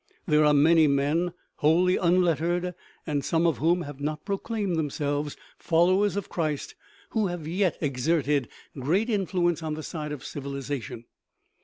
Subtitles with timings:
[0.25, 2.73] There are many men wholly unlettered,
[3.05, 6.73] and some of whom have not proclaimed themselves followers of Christ,
[7.11, 11.05] who have yet exerted great influence on the side of civilization.